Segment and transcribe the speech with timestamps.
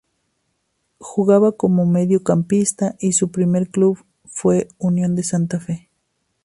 [0.97, 5.89] Jugaba como mediocampista y su primer club fue Unión de Santa Fe.